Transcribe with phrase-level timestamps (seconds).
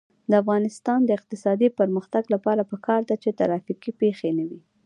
[0.29, 4.59] د افغانستان د اقتصادي پرمختګ لپاره پکار ده چې ترافیکي پیښې نه وي.